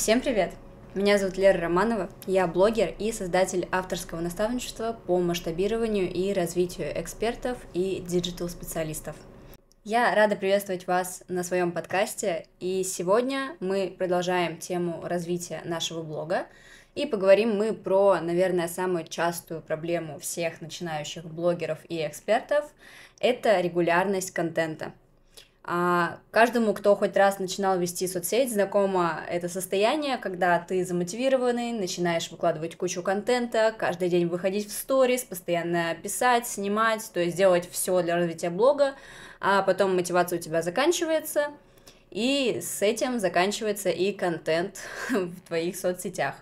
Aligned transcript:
Всем 0.00 0.22
привет! 0.22 0.54
Меня 0.94 1.18
зовут 1.18 1.36
Лера 1.36 1.60
Романова, 1.60 2.08
я 2.26 2.46
блогер 2.46 2.94
и 2.98 3.12
создатель 3.12 3.68
авторского 3.70 4.20
наставничества 4.20 4.98
по 5.06 5.18
масштабированию 5.18 6.10
и 6.10 6.32
развитию 6.32 6.90
экспертов 6.98 7.58
и 7.74 8.02
диджитал-специалистов. 8.08 9.14
Я 9.84 10.14
рада 10.14 10.36
приветствовать 10.36 10.86
вас 10.86 11.22
на 11.28 11.42
своем 11.42 11.70
подкасте, 11.70 12.46
и 12.60 12.82
сегодня 12.82 13.58
мы 13.60 13.94
продолжаем 13.98 14.56
тему 14.56 15.02
развития 15.04 15.60
нашего 15.66 16.02
блога, 16.02 16.46
и 16.94 17.04
поговорим 17.04 17.54
мы 17.58 17.74
про, 17.74 18.20
наверное, 18.22 18.68
самую 18.68 19.04
частую 19.06 19.60
проблему 19.60 20.18
всех 20.18 20.62
начинающих 20.62 21.26
блогеров 21.26 21.78
и 21.90 22.06
экспертов– 22.06 22.72
это 23.20 23.60
регулярность 23.60 24.30
контента– 24.30 24.94
а 25.72 26.18
каждому, 26.32 26.74
кто 26.74 26.96
хоть 26.96 27.16
раз 27.16 27.38
начинал 27.38 27.78
вести 27.78 28.08
соцсеть, 28.08 28.52
знакомо 28.52 29.20
это 29.28 29.48
состояние, 29.48 30.18
когда 30.18 30.58
ты 30.58 30.84
замотивированный, 30.84 31.70
начинаешь 31.70 32.28
выкладывать 32.32 32.76
кучу 32.76 33.04
контента, 33.04 33.72
каждый 33.78 34.08
день 34.08 34.26
выходить 34.26 34.68
в 34.68 34.72
сторис, 34.72 35.22
постоянно 35.22 35.94
писать, 35.94 36.48
снимать, 36.48 37.08
то 37.14 37.20
есть 37.20 37.36
делать 37.36 37.70
все 37.70 38.02
для 38.02 38.16
развития 38.16 38.50
блога, 38.50 38.96
а 39.38 39.62
потом 39.62 39.94
мотивация 39.94 40.40
у 40.40 40.42
тебя 40.42 40.60
заканчивается, 40.60 41.52
и 42.10 42.58
с 42.60 42.82
этим 42.82 43.20
заканчивается 43.20 43.90
и 43.90 44.12
контент 44.12 44.80
в 45.10 45.40
твоих 45.46 45.76
соцсетях. 45.76 46.34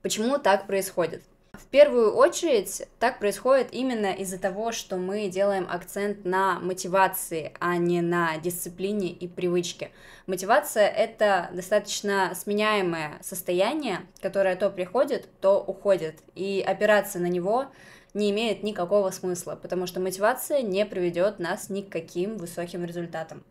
Почему 0.00 0.38
так 0.38 0.68
происходит? 0.68 1.24
В 1.66 1.68
первую 1.68 2.14
очередь 2.14 2.86
так 3.00 3.18
происходит 3.18 3.68
именно 3.72 4.12
из-за 4.12 4.38
того, 4.38 4.70
что 4.70 4.98
мы 4.98 5.26
делаем 5.26 5.66
акцент 5.68 6.24
на 6.24 6.60
мотивации, 6.60 7.52
а 7.58 7.76
не 7.76 8.02
на 8.02 8.38
дисциплине 8.38 9.10
и 9.10 9.26
привычке. 9.26 9.90
Мотивация— 10.28 10.86
это 10.96 11.50
достаточно 11.52 12.32
сменяемое 12.36 13.18
состояние, 13.20 14.02
которое 14.20 14.54
то 14.54 14.70
приходит, 14.70 15.28
то 15.40 15.60
уходит, 15.60 16.20
и 16.36 16.64
опираться 16.64 17.18
на 17.18 17.26
него 17.26 17.66
не 18.14 18.30
имеет 18.30 18.62
никакого 18.62 19.10
смысла, 19.10 19.58
потому 19.60 19.88
что 19.88 19.98
мотивация 19.98 20.62
не 20.62 20.86
приведет 20.86 21.40
нас 21.40 21.68
ни 21.68 21.80
к 21.82 21.90
каким 21.90 22.36
высоким 22.36 22.84
результатам. 22.84 23.42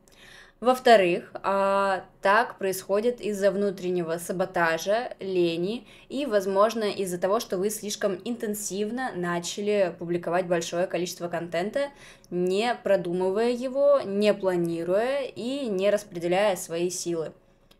Во-вторых, 0.61 1.31
а, 1.43 2.05
так 2.21 2.57
происходит 2.57 3.19
из-за 3.19 3.51
внутреннего 3.51 4.17
саботажа, 4.17 5.13
лени 5.19 5.85
и, 6.07 6.25
возможно, 6.25 6.85
из-за 6.85 7.17
того, 7.17 7.41
что 7.41 7.57
вы 7.57 7.69
слишком 7.69 8.19
интенсивно 8.23 9.11
начали 9.15 9.93
публиковать 9.99 10.47
большое 10.47 10.87
количество 10.87 11.27
контента, 11.27 11.89
не 12.29 12.73
продумывая 12.73 13.51
его, 13.51 13.99
не 14.05 14.33
планируя 14.33 15.23
и 15.23 15.67
не 15.67 15.89
распределяя 15.89 16.55
свои 16.55 16.89
силы. 16.89 17.33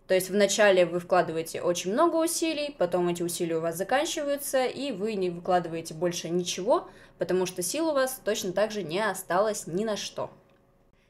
То 0.08 0.14
есть 0.14 0.30
вначале 0.30 0.86
вы 0.86 1.00
вкладываете 1.00 1.62
очень 1.62 1.94
много 1.94 2.18
усилий, 2.18 2.76
потом 2.78 3.08
эти 3.08 3.24
усилия 3.24 3.56
у 3.56 3.62
вас 3.62 3.78
заканчиваются, 3.78 4.66
и 4.66 4.92
вы 4.92 5.16
не 5.16 5.30
выкладываете 5.30 5.94
больше 5.94 6.30
ничего, 6.30 6.90
потому 7.18 7.46
что 7.46 7.64
сил 7.64 7.88
у 7.88 7.94
вас 7.94 8.22
точно 8.24 8.52
так 8.52 8.72
же 8.72 8.84
не 8.84 9.00
осталось 9.00 9.66
ни 9.66 9.86
на 9.86 9.96
что. 9.96 10.30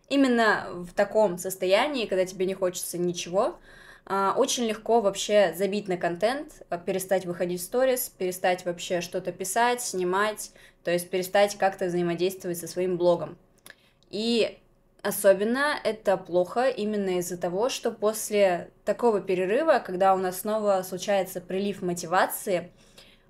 Именно 0.09 0.67
в 0.71 0.93
таком 0.93 1.37
состоянии, 1.37 2.05
когда 2.05 2.25
тебе 2.25 2.45
не 2.45 2.53
хочется 2.53 2.97
ничего, 2.97 3.57
а, 4.05 4.35
очень 4.37 4.65
легко 4.65 5.01
вообще 5.01 5.53
забить 5.57 5.87
на 5.87 5.97
контент, 5.97 6.61
а, 6.69 6.77
перестать 6.77 7.25
выходить 7.25 7.59
в 7.59 7.63
сторис, 7.63 8.09
перестать 8.09 8.63
вообще 8.65 9.01
что-то 9.01 9.31
писать, 9.31 9.81
снимать, 9.81 10.51
то 10.83 10.91
есть 10.91 11.09
перестать 11.09 11.57
как-то 11.57 11.85
взаимодействовать 11.85 12.59
со 12.59 12.67
своим 12.67 12.97
блогом. 12.97 13.35
И 14.11 14.59
особенно 15.01 15.73
это 15.83 16.17
плохо 16.17 16.67
именно 16.69 17.17
из-за 17.17 17.37
того, 17.37 17.69
что 17.69 17.91
после 17.91 18.69
такого 18.85 19.21
перерыва, 19.21 19.81
когда 19.83 20.13
у 20.13 20.17
нас 20.17 20.41
снова 20.41 20.83
случается 20.87 21.41
прилив 21.41 21.81
мотивации, 21.81 22.71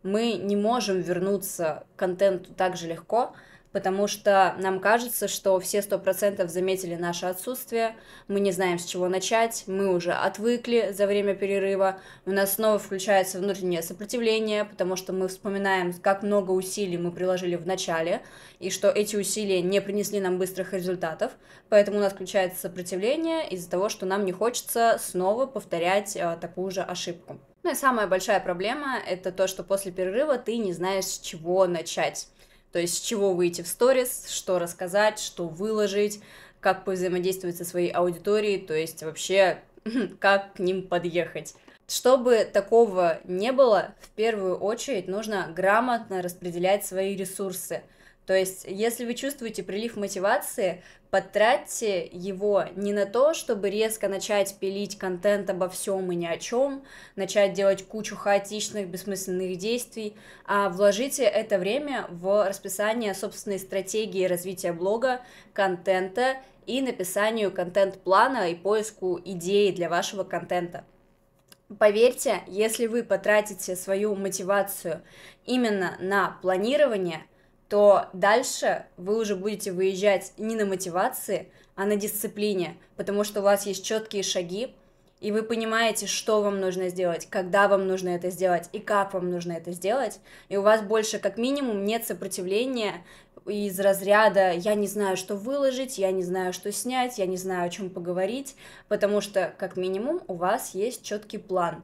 мы 0.04 0.34
не 0.34 0.58
можем 0.58 1.00
вернуться 1.00 1.86
к 1.96 2.00
контенту 2.00 2.54
так 2.54 2.76
же 2.76 2.88
легко, 2.88 3.34
потому 3.76 4.08
что 4.08 4.56
нам 4.58 4.80
кажется, 4.80 5.28
что 5.28 5.60
все 5.60 5.82
сто 5.82 6.00
процентов 6.00 6.50
заметили 6.50 6.96
наше 6.96 7.26
отсутствие, 7.26 7.98
мы 8.30 8.40
не 8.40 8.54
знаем, 8.54 8.80
с 8.80 8.86
чего 8.86 9.10
начать, 9.10 9.66
мы 9.68 9.94
уже 9.94 10.14
отвыкли 10.14 10.94
за 10.94 11.06
время 11.08 11.36
перерыва, 11.36 12.00
у 12.26 12.32
нас 12.32 12.54
снова 12.54 12.80
включается 12.80 13.40
внутреннее 13.40 13.82
сопротивление, 13.82 14.64
потому 14.64 14.96
что 14.96 15.12
мы 15.12 15.28
вспоминаем, 15.28 15.92
как 15.92 16.24
много 16.24 16.52
усилий 16.52 16.98
мы 16.98 17.12
приложили 17.12 17.58
в 17.58 17.68
начале, 17.68 18.22
и 18.62 18.70
что 18.70 18.88
эти 18.88 19.18
усилия 19.18 19.62
не 19.62 19.82
принесли 19.82 20.22
нам 20.22 20.38
быстрых 20.38 20.72
результатов, 20.72 21.34
поэтому 21.68 21.98
у 21.98 22.02
нас 22.02 22.14
включается 22.14 22.62
сопротивление 22.62 23.46
из-за 23.50 23.70
того, 23.70 23.90
что 23.90 24.06
нам 24.06 24.24
не 24.24 24.32
хочется 24.32 24.98
снова 25.02 25.48
повторять 25.48 26.16
э, 26.16 26.38
такую 26.40 26.72
же 26.72 26.82
ошибку. 26.82 27.42
Ну 27.64 27.72
и 27.72 27.76
самая 27.76 28.08
большая 28.08 28.40
проблема— 28.40 28.98
это 29.06 29.34
то, 29.34 29.48
что 29.48 29.66
после 29.66 29.92
перерыва 29.92 30.38
ты 30.38 30.56
не 30.56 30.72
знаешь, 30.72 31.08
с 31.08 31.20
чего 31.20 31.68
начать. 31.68 32.30
То 32.76 32.82
есть 32.82 32.98
с 32.98 33.00
чего 33.00 33.34
выйти 33.34 33.62
в 33.62 33.70
сторис, 33.70 34.26
что 34.28 34.60
рассказать, 34.60 35.18
что 35.20 35.48
выложить, 35.48 36.20
как 36.60 36.84
повзаимодействовать 36.84 37.56
со 37.56 37.64
своей 37.64 37.90
аудиторией, 37.90 38.60
то 38.60 38.74
есть 38.74 39.02
вообще 39.02 39.60
как 40.20 40.56
к 40.56 40.60
ним 40.60 40.86
подъехать. 40.86 41.54
Чтобы 41.88 42.44
такого 42.44 43.22
не 43.24 43.54
было, 43.54 43.96
в 44.02 44.10
первую 44.10 44.58
очередь 44.58 45.08
нужно 45.08 45.54
грамотно 45.56 46.22
распределять 46.22 46.86
свои 46.86 47.16
ресурсы– 47.16 47.82
то 48.26 48.36
есть, 48.36 48.66
если 48.68 49.06
вы 49.06 49.14
чувствуете 49.14 49.62
прилив 49.62 49.98
мотивации, 49.98 50.84
потратьте 51.12 52.08
его 52.08 52.66
не 52.76 52.92
на 52.92 53.06
то, 53.06 53.36
чтобы 53.36 53.70
резко 53.70 54.08
начать 54.08 54.56
пилить 54.60 54.98
контент 54.98 55.50
обо 55.52 55.70
всем 55.70 56.12
и 56.12 56.16
ни 56.16 56.26
о 56.26 56.38
чем, 56.38 56.84
начать 57.16 57.54
делать 57.54 57.86
кучу 57.86 58.16
хаотичных, 58.16 58.88
бессмысленных 58.88 59.58
действий, 59.58 60.16
а 60.46 60.70
вложите 60.70 61.24
это 61.24 61.60
время 61.60 62.08
в 62.10 62.48
расписание 62.48 63.14
собственной 63.14 63.60
стратегии 63.60 64.26
развития 64.26 64.74
блога, 64.74 65.22
контента 65.54 66.38
и 66.66 66.82
написанию 66.82 67.52
контент-плана 67.52 68.50
и 68.50 68.56
поиску 68.56 69.22
идей 69.24 69.72
для 69.72 69.88
вашего 69.88 70.24
контента. 70.24 70.84
Поверьте, 71.78 72.42
если 72.48 72.88
вы 72.88 73.04
потратите 73.04 73.76
свою 73.76 74.16
мотивацию 74.16 75.04
именно 75.46 75.96
на 76.00 76.40
планирование– 76.42 77.24
то 77.70 78.08
дальше 78.14 78.86
вы 78.98 79.20
уже 79.20 79.36
будете 79.36 79.72
выезжать 79.72 80.34
не 80.38 80.56
на 80.56 80.66
мотивации, 80.66 81.52
а 81.76 81.86
на 81.86 81.96
дисциплине, 81.96 82.78
потому 82.96 83.24
что 83.24 83.42
у 83.42 83.44
вас 83.44 83.66
есть 83.66 83.84
четкие 83.84 84.24
шаги, 84.24 84.74
и 85.22 85.32
вы 85.32 85.44
понимаете, 85.44 86.08
что 86.08 86.42
вам 86.42 86.60
нужно 86.60 86.90
сделать, 86.90 87.28
когда 87.30 87.68
вам 87.68 87.88
нужно 87.88 88.10
это 88.10 88.30
сделать 88.30 88.70
и 88.74 88.80
как 88.80 89.14
вам 89.14 89.32
нужно 89.32 89.54
это 89.54 89.72
сделать, 89.72 90.20
и 90.50 90.58
у 90.58 90.62
вас 90.62 90.82
больше 90.82 91.20
как 91.20 91.38
минимум 91.38 91.86
нет 91.86 92.06
сопротивления 92.06 93.04
из 93.46 93.80
разряда 93.80 94.52
«я 94.52 94.76
не 94.76 94.88
знаю, 94.88 95.18
что 95.18 95.36
выложить, 95.36 95.98
я 95.98 96.12
не 96.12 96.24
знаю, 96.24 96.52
что 96.52 96.72
снять, 96.72 97.18
я 97.18 97.26
не 97.26 97.38
знаю, 97.38 97.68
о 97.68 97.70
чем 97.70 97.90
поговорить», 97.90 98.56
потому 98.88 99.22
что 99.22 99.54
как 99.58 99.78
минимум 99.78 100.22
у 100.28 100.34
вас 100.34 100.74
есть 100.74 101.04
четкий 101.04 101.38
план. 101.38 101.84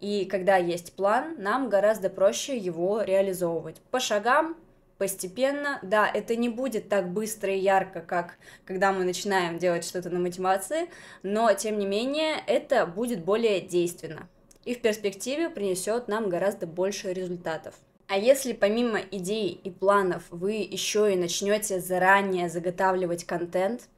И 0.00 0.24
когда 0.24 0.56
есть 0.56 0.94
план, 0.94 1.36
нам 1.38 1.68
гораздо 1.68 2.10
проще 2.10 2.56
его 2.56 3.02
реализовывать. 3.02 3.80
По 3.90 4.00
шагам, 4.00 4.56
постепенно. 5.02 5.80
Да, 5.82 6.08
это 6.08 6.36
не 6.36 6.48
будет 6.48 6.88
так 6.88 7.12
быстро 7.12 7.52
и 7.52 7.58
ярко, 7.58 8.02
как 8.02 8.36
когда 8.64 8.92
мы 8.92 9.02
начинаем 9.02 9.58
делать 9.58 9.84
что-то 9.84 10.10
на 10.10 10.20
мотивации, 10.20 10.88
но 11.24 11.52
тем 11.54 11.76
не 11.80 11.86
менее 11.86 12.36
это 12.46 12.86
будет 12.86 13.24
более 13.24 13.60
действенно 13.60 14.28
и 14.64 14.76
в 14.76 14.80
перспективе 14.80 15.50
принесет 15.50 16.06
нам 16.06 16.28
гораздо 16.28 16.68
больше 16.68 17.12
результатов. 17.12 17.74
А 18.06 18.16
если 18.16 18.52
помимо 18.52 19.00
идей 19.10 19.60
и 19.64 19.70
планов 19.70 20.22
вы 20.30 20.52
еще 20.52 21.12
и 21.12 21.16
начнете 21.16 21.80
заранее 21.80 22.48
заготавливать 22.48 23.24
контент, 23.24 23.88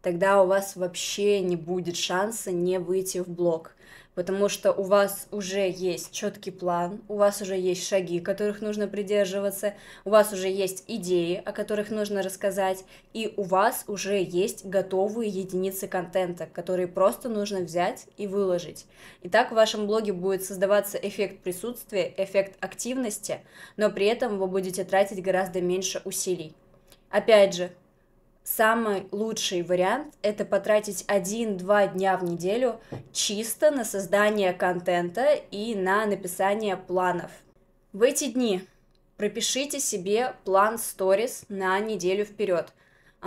тогда 0.00 0.42
у 0.42 0.46
вас 0.46 0.76
вообще 0.76 1.40
не 1.40 1.56
будет 1.56 1.98
шанса 1.98 2.52
не 2.52 2.78
выйти 2.78 3.18
в 3.18 3.28
блог 3.28 3.76
потому 4.14 4.48
что 4.48 4.72
у 4.72 4.82
вас 4.82 5.26
уже 5.30 5.68
есть 5.68 6.12
четкий 6.12 6.50
план, 6.50 7.00
у 7.08 7.16
вас 7.16 7.42
уже 7.42 7.56
есть 7.56 7.86
шаги, 7.86 8.20
которых 8.20 8.60
нужно 8.60 8.86
придерживаться, 8.86 9.74
у 10.04 10.10
вас 10.10 10.32
уже 10.32 10.48
есть 10.48 10.84
идеи, 10.86 11.42
о 11.44 11.52
которых 11.52 11.90
нужно 11.90 12.22
рассказать, 12.22 12.84
и 13.12 13.34
у 13.36 13.42
вас 13.42 13.84
уже 13.86 14.22
есть 14.22 14.64
готовые 14.64 15.30
единицы 15.30 15.88
контента, 15.88 16.46
которые 16.46 16.88
просто 16.88 17.28
нужно 17.28 17.60
взять 17.60 18.06
и 18.16 18.26
выложить. 18.26 18.86
И 19.22 19.28
так 19.28 19.50
в 19.50 19.54
вашем 19.54 19.86
блоге 19.86 20.12
будет 20.12 20.44
создаваться 20.44 20.98
эффект 20.98 21.40
присутствия, 21.42 22.12
эффект 22.16 22.56
активности, 22.60 23.40
но 23.76 23.90
при 23.90 24.06
этом 24.06 24.38
вы 24.38 24.46
будете 24.46 24.84
тратить 24.84 25.22
гораздо 25.22 25.60
меньше 25.60 26.00
усилий. 26.04 26.54
Опять 27.10 27.54
же, 27.54 27.70
самый 28.44 29.08
лучший 29.10 29.62
вариант– 29.62 30.14
это 30.22 30.44
потратить 30.44 31.04
1-2 31.08 31.94
дня 31.94 32.16
в 32.16 32.24
неделю 32.24 32.78
чисто 33.12 33.70
на 33.70 33.84
создание 33.84 34.52
контента 34.52 35.34
и 35.50 35.74
на 35.74 36.06
написание 36.06 36.76
планов. 36.76 37.30
В 37.92 38.02
эти 38.02 38.30
дни 38.30 38.62
пропишите 39.16 39.80
себе 39.80 40.34
план 40.44 40.78
сторис 40.78 41.44
на 41.48 41.80
неделю 41.80 42.24
вперед. 42.24 42.72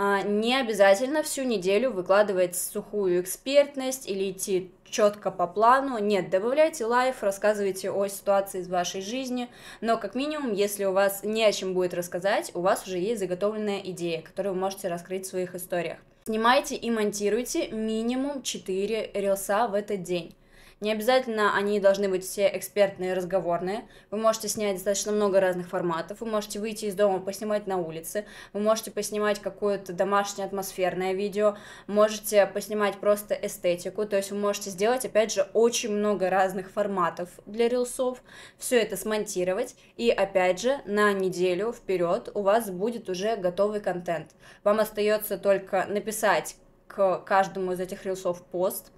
А, 0.00 0.22
не 0.22 0.54
обязательно 0.54 1.24
всю 1.24 1.42
неделю 1.42 1.90
выкладывать 1.90 2.54
сухую 2.54 3.20
экспертность 3.20 4.08
или 4.08 4.30
идти 4.30 4.70
четко 4.88 5.32
по 5.32 5.48
плану. 5.48 5.98
Нет, 5.98 6.30
добавляйте 6.30 6.84
лайф, 6.84 7.24
рассказывайте 7.24 7.90
о 7.90 8.06
ситуации 8.06 8.60
из 8.60 8.68
вашей 8.68 9.00
жизни, 9.00 9.48
но 9.80 9.98
как 9.98 10.14
минимум, 10.14 10.52
если 10.52 10.84
у 10.84 10.92
вас 10.92 11.24
не 11.24 11.44
о 11.44 11.50
чем 11.50 11.74
будет 11.74 11.94
рассказать, 11.94 12.52
у 12.54 12.60
вас 12.60 12.86
уже 12.86 12.98
есть 12.98 13.18
заготовленная 13.18 13.80
идея, 13.86 14.22
которую 14.22 14.54
вы 14.54 14.60
можете 14.60 14.86
раскрыть 14.86 15.26
в 15.26 15.30
своих 15.30 15.56
историях. 15.56 15.98
Снимайте 16.26 16.76
и 16.76 16.92
монтируйте 16.92 17.66
минимум 17.72 18.42
4 18.42 19.10
рилса 19.14 19.66
в 19.66 19.74
этот 19.74 20.04
день. 20.04 20.32
Не 20.80 20.92
обязательно 20.92 21.56
они 21.56 21.80
должны 21.80 22.08
быть 22.08 22.24
все 22.24 22.48
экспертные, 22.54 23.14
разговорные. 23.14 23.88
Вы 24.12 24.18
можете 24.18 24.46
снять 24.46 24.76
достаточно 24.76 25.10
много 25.10 25.40
разных 25.40 25.68
форматов. 25.68 26.20
Вы 26.20 26.28
можете 26.28 26.60
выйти 26.60 26.84
из 26.84 26.94
дома, 26.94 27.18
поснимать 27.18 27.66
на 27.66 27.78
улице. 27.78 28.26
Вы 28.52 28.60
можете 28.60 28.92
поснимать 28.92 29.40
какое-то 29.40 29.92
домашнее 29.92 30.46
атмосферное 30.46 31.14
видео. 31.14 31.56
Можете 31.88 32.46
поснимать 32.46 32.98
просто 32.98 33.34
эстетику. 33.34 34.06
То 34.06 34.18
есть 34.18 34.30
вы 34.30 34.38
можете 34.38 34.70
сделать, 34.70 35.04
опять 35.04 35.32
же, 35.32 35.48
очень 35.52 35.90
много 35.90 36.30
разных 36.30 36.70
форматов 36.70 37.28
для 37.44 37.68
рилсов. 37.68 38.22
Все 38.56 38.80
это 38.80 38.96
смонтировать. 38.96 39.74
И, 39.96 40.10
опять 40.10 40.60
же, 40.60 40.78
на 40.84 41.12
неделю 41.12 41.72
вперед 41.72 42.30
у 42.34 42.42
вас 42.42 42.70
будет 42.70 43.08
уже 43.08 43.34
готовый 43.34 43.80
контент. 43.80 44.30
Вам 44.62 44.78
остается 44.78 45.38
только 45.38 45.86
написать 45.86 46.54
к 46.86 47.18
каждому 47.26 47.72
из 47.72 47.80
этих 47.80 48.06
рилсов 48.06 48.44
пост– 48.46 48.92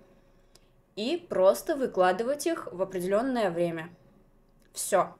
и 0.97 1.17
просто 1.17 1.77
выкладывать 1.77 2.47
их 2.47 2.69
в 2.73 2.83
определенное 2.83 3.51
время. 3.51 3.91
Все. 4.73 5.15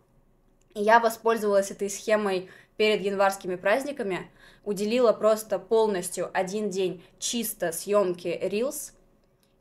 Я 0.75 1.01
воспользовалась 1.01 1.71
этой 1.71 1.91
схемой 1.91 2.49
перед 2.77 3.03
январскими 3.03 3.57
праздниками, 3.57 4.31
уделила 4.65 5.13
просто 5.13 5.59
полностью 5.59 6.31
один 6.33 6.71
день 6.71 7.03
чисто 7.19 7.73
съемки 7.73 8.29
Reels, 8.29 8.93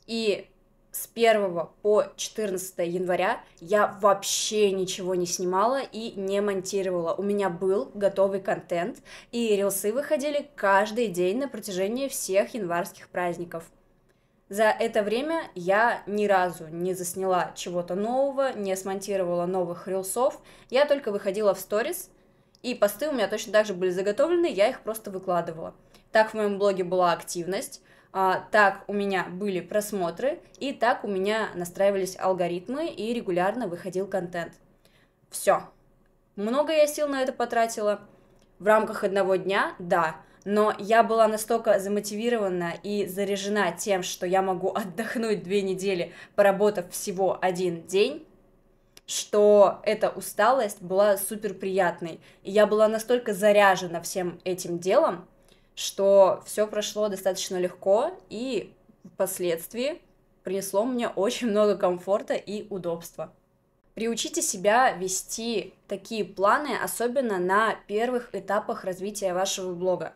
и 0.06 0.48
с 0.92 1.08
1 1.14 1.68
по 1.82 2.06
14 2.16 2.80
января 2.80 3.44
я 3.60 3.98
вообще 4.02 4.72
ничего 4.72 5.16
не 5.16 5.26
снимала 5.26 5.82
и 5.82 6.12
не 6.20 6.42
монтировала. 6.42 7.14
У 7.14 7.22
меня 7.22 7.50
был 7.50 7.92
готовый 7.94 8.42
контент, 8.42 8.98
и 9.32 9.56
рилсы 9.56 9.94
выходили 9.94 10.50
каждый 10.56 11.08
день 11.08 11.40
на 11.40 11.48
протяжении 11.48 12.08
всех 12.08 12.54
январских 12.56 13.10
праздников. 13.10 13.66
За 14.50 14.64
это 14.64 15.04
время 15.04 15.44
я 15.54 16.02
ни 16.08 16.26
разу 16.26 16.68
не 16.70 16.96
засняла 16.96 17.52
чего-то 17.56 17.94
нового, 17.94 18.52
не 18.54 18.76
смонтировала 18.76 19.46
новых 19.46 19.88
рилсов. 19.88 20.42
Я 20.72 20.86
только 20.86 21.12
выходила 21.12 21.54
в 21.54 21.60
сторис, 21.60 22.10
и 22.64 22.74
посты 22.74 23.10
у 23.10 23.12
меня 23.12 23.28
точно 23.28 23.54
так 23.54 23.68
же 23.68 23.76
были 23.76 23.92
заготовлены, 23.92 24.48
я 24.48 24.68
их 24.68 24.82
просто 24.82 25.12
выкладывала. 25.12 25.76
Так 26.12 26.32
в 26.32 26.34
моем 26.34 26.58
блоге 26.58 26.84
была 26.84 27.14
активность, 27.14 27.84
а, 28.12 28.44
так 28.52 28.84
у 28.88 28.94
меня 28.94 29.26
были 29.26 29.60
просмотры, 29.60 30.40
и 30.58 30.74
так 30.74 31.04
у 31.04 31.08
меня 31.08 31.50
настраивались 31.54 32.18
алгоритмы, 32.20 32.88
и 32.88 33.14
регулярно 33.14 33.68
выходил 33.68 34.08
контент. 34.08 34.54
Все. 35.30 35.62
Много 36.36 36.74
я 36.74 36.88
сил 36.88 37.08
на 37.08 37.22
это 37.22 37.34
потратила. 37.34 38.02
В 38.58 38.66
рамках 38.66 39.04
одного 39.04 39.36
дня, 39.36 39.76
да, 39.78 40.16
но 40.52 40.74
я 40.80 41.04
была 41.04 41.28
настолько 41.28 41.80
замотивирована 41.80 42.74
и 42.82 43.06
заряжена 43.06 43.72
тем, 43.72 44.02
что 44.02 44.26
я 44.26 44.42
могу 44.42 44.70
отдохнуть 44.76 45.44
две 45.44 45.62
недели, 45.62 46.12
поработав 46.34 46.90
всего 46.90 47.38
один 47.40 47.86
день, 47.86 48.26
что 49.06 49.80
эта 49.84 50.10
усталость 50.10 50.82
была 50.82 51.18
супер 51.18 51.54
приятной. 51.54 52.20
И 52.42 52.50
я 52.50 52.66
была 52.66 52.88
настолько 52.88 53.32
заряжена 53.32 54.02
всем 54.02 54.40
этим 54.44 54.80
делом, 54.80 55.28
что 55.76 56.42
все 56.48 56.66
прошло 56.66 57.10
достаточно 57.10 57.58
легко 57.58 58.20
и 58.32 58.74
впоследствии 59.14 60.02
принесло 60.44 60.84
мне 60.84 61.10
очень 61.16 61.52
много 61.52 61.78
комфорта 61.78 62.34
и 62.34 62.66
удобства. 62.72 63.32
Приучите 64.00 64.42
себя 64.42 64.94
вести 64.94 65.74
такие 65.90 66.24
планы, 66.24 66.70
особенно 66.82 67.38
на 67.38 67.76
первых 67.86 68.30
этапах 68.32 68.86
развития 68.86 69.34
вашего 69.34 69.74
блога. 69.74 70.14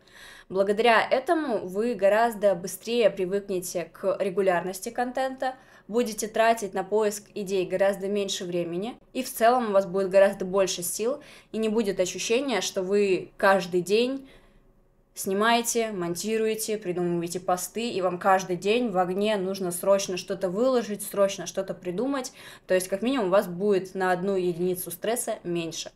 Благодаря 0.47 1.05
этому 1.05 1.67
вы 1.67 1.93
гораздо 1.93 2.55
быстрее 2.55 3.09
привыкнете 3.09 3.91
к 3.91 4.15
регулярности 4.21 4.87
контента, 4.87 5.55
будете 5.89 6.29
тратить 6.29 6.73
на 6.73 6.85
поиск 6.85 7.25
идей 7.35 7.65
гораздо 7.65 8.07
меньше 8.07 8.45
времени, 8.45 8.97
и 9.11 9.21
в 9.21 9.29
целом 9.29 9.71
у 9.71 9.71
вас 9.73 9.85
будет 9.85 10.09
гораздо 10.09 10.45
больше 10.45 10.81
сил, 10.81 11.21
и 11.51 11.57
не 11.57 11.67
будет 11.67 11.99
ощущения, 11.99 12.61
что 12.61 12.83
вы 12.83 13.31
каждый 13.35 13.81
день 13.81 14.29
снимаете, 15.15 15.91
монтируете, 15.91 16.77
придумываете 16.77 17.39
посты, 17.39 17.89
и 17.89 18.01
вам 18.01 18.17
каждый 18.17 18.55
день 18.55 18.89
в 18.89 18.97
огне 18.97 19.37
нужно 19.37 19.71
срочно 19.71 20.17
что-то 20.17 20.49
выложить, 20.49 21.03
срочно 21.03 21.45
что-то 21.45 21.73
придумать, 21.73 22.33
то 22.67 22.73
есть 22.73 22.87
как 22.87 23.01
минимум 23.01 23.27
у 23.27 23.31
вас 23.31 23.47
будет 23.47 23.95
на 23.95 24.11
одну 24.11 24.35
единицу 24.35 24.91
стресса 24.91 25.39
меньше. 25.43 25.91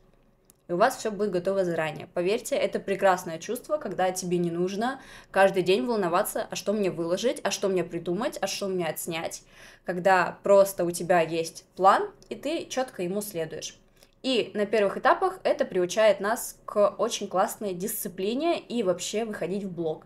И 0.68 0.74
у 0.74 0.78
вас 0.78 0.98
все 0.98 1.12
будет 1.12 1.31
готово 1.31 1.64
заранее. 1.64 2.10
Поверьте, 2.14 2.56
это 2.56 2.80
прекрасное 2.80 3.40
чувство, 3.40 3.78
когда 3.78 4.12
тебе 4.12 4.38
не 4.38 4.52
нужно 4.52 5.00
каждый 5.31 5.63
день 5.63 5.86
волноваться, 5.86 6.46
а 6.50 6.56
что 6.58 6.74
мне 6.74 6.92
выложить, 6.92 7.40
а 7.44 7.52
что 7.52 7.70
мне 7.70 7.86
придумать, 7.86 8.38
а 8.42 8.48
что 8.48 8.68
мне 8.68 8.86
отснять, 8.86 9.44
когда 9.86 10.38
просто 10.44 10.84
у 10.84 10.92
тебя 10.92 11.22
есть 11.22 11.63
план, 11.78 12.10
и 12.28 12.36
ты 12.36 12.66
четко 12.66 13.02
ему 13.02 13.22
следуешь. 13.22 13.80
И 14.24 14.52
на 14.54 14.66
первых 14.66 14.98
этапах 14.98 15.40
это 15.44 15.66
приучает 15.66 16.19
нас 16.19 16.60
к 16.66 16.96
очень 16.98 17.28
классной 17.28 17.74
дисциплине 17.74 18.60
и 18.60 18.84
вообще 18.84 19.25
выходить 19.25 19.64
в 19.64 19.72
блог. 19.72 20.06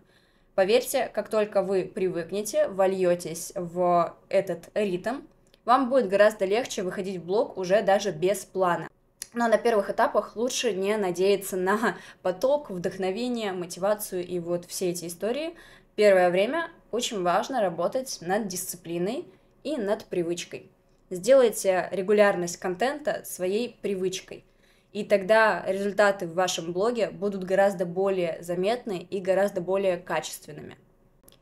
Поверьте, 0.54 1.10
как 1.14 1.28
только 1.28 1.62
вы 1.62 1.84
привыкнете, 1.84 2.68
вольетесь 2.68 3.52
в 3.56 4.14
этот 4.28 4.68
ритм, 4.74 5.22
вам 5.64 5.88
будет 5.88 6.08
гораздо 6.08 6.44
легче 6.44 6.82
выходить 6.82 7.18
в 7.18 7.24
блог 7.24 7.56
уже 7.56 7.82
даже 7.82 8.10
без 8.10 8.44
плана. 8.44 8.88
Но 9.32 9.48
на 9.48 9.56
первых 9.56 9.88
этапах 9.88 10.36
лучше 10.36 10.72
не 10.72 10.96
надеяться 10.96 11.56
на 11.56 11.96
поток, 12.20 12.70
вдохновение, 12.70 13.52
мотивацию 13.52 14.26
и 14.26 14.38
вот 14.40 14.66
все 14.66 14.90
эти 14.90 15.06
истории. 15.06 15.54
Первое 15.94 16.30
время 16.30 16.68
очень 16.90 17.22
важно 17.22 17.62
работать 17.62 18.18
над 18.20 18.46
дисциплиной 18.46 19.26
и 19.64 19.76
над 19.78 20.04
привычкой. 20.04 20.70
Сделайте 21.12 21.90
регулярность 21.92 22.56
контента 22.56 23.20
своей 23.26 23.76
привычкой. 23.82 24.46
И 24.94 25.04
тогда 25.04 25.62
результаты 25.66 26.26
в 26.26 26.32
вашем 26.32 26.72
блоге 26.72 27.10
будут 27.10 27.44
гораздо 27.44 27.84
более 27.84 28.42
заметны 28.42 29.06
и 29.10 29.20
гораздо 29.20 29.60
более 29.60 29.98
качественными. 29.98 30.78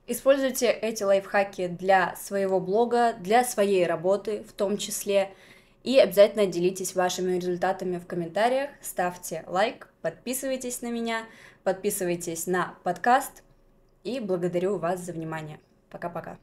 Используйте 0.09 0.73
эти 0.73 1.05
лайфхаки 1.05 1.69
для 1.69 2.17
своего 2.17 2.59
блога, 2.59 3.13
для 3.21 3.45
своей 3.45 3.87
работы 3.87 4.43
в 4.43 4.53
том 4.53 4.77
числе. 4.77 5.31
И 5.85 6.01
обязательно 6.01 6.47
делитесь 6.47 6.97
вашими 6.97 7.37
результатами 7.37 7.99
в 7.99 8.09
комментариях, 8.09 8.71
ставьте 8.83 9.45
лайк, 9.47 9.89
подписывайтесь 10.03 10.83
на 10.83 10.91
меня, 10.91 11.27
подписывайтесь 11.63 12.49
на 12.49 12.75
подкаст. 12.83 13.45
И 14.03 14.19
благодарю 14.19 14.79
вас 14.79 14.99
за 14.99 15.13
внимание. 15.13 15.61
Пока-пока. 15.91 16.39